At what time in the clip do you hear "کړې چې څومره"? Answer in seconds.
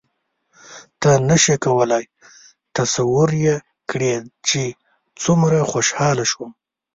3.89-5.57